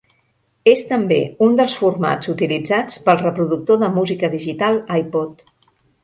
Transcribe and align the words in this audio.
És 0.69 0.79
també 0.91 1.17
un 1.47 1.51
dels 1.59 1.75
formats 1.81 2.31
utilitzats 2.33 2.97
pel 3.09 3.21
reproductor 3.23 3.77
de 3.83 3.89
música 3.99 4.31
digital 4.37 4.81
iPod. 5.01 5.45